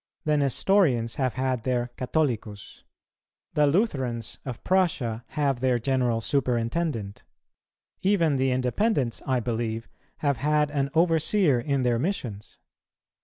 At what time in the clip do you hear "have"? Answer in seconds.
1.17-1.35, 5.27-5.59, 10.17-10.37